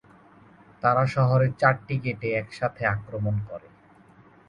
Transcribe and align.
তারা 0.83 1.03
শহরের 1.15 1.51
চারটি 1.57 1.95
গেটে 2.03 2.27
একসাথে 2.33 2.83
আক্রমণ 2.95 3.35
করে। 3.49 3.67